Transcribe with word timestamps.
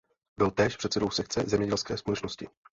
Byl 0.37 0.51
též 0.51 0.77
předsedou 0.77 1.09
sekce 1.09 1.43
zemědělské 1.47 1.97
společnosti. 1.97 2.47